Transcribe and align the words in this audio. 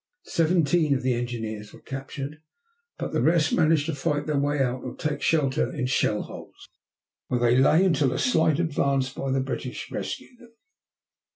Seventeen 0.25 0.95
of 0.95 1.03
the 1.03 1.13
engineers 1.13 1.71
were 1.71 1.79
captured, 1.81 2.41
but 2.97 3.13
the 3.13 3.21
rest 3.21 3.53
managed 3.53 3.85
to 3.85 3.93
fight 3.93 4.25
their 4.25 4.39
way 4.39 4.59
out 4.59 4.81
or 4.83 4.95
take 4.95 5.21
shelter 5.21 5.71
in 5.71 5.85
shell 5.85 6.23
holes, 6.23 6.67
where 7.27 7.39
they 7.39 7.55
lay 7.55 7.85
until 7.85 8.11
a 8.11 8.17
slight 8.17 8.57
advance 8.59 9.13
by 9.13 9.29
the 9.29 9.41
British 9.41 9.91
rescued 9.91 10.39
them. 10.39 10.53